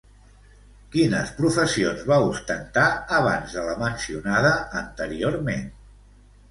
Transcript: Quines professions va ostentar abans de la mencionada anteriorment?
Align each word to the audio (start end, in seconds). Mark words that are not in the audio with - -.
Quines 0.95 1.33
professions 1.41 2.01
va 2.13 2.17
ostentar 2.31 2.87
abans 3.21 3.55
de 3.59 3.67
la 3.71 3.79
mencionada 3.87 4.57
anteriorment? 4.85 5.71